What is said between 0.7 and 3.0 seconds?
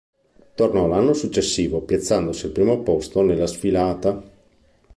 l'anno successivo, piazzandosi al primo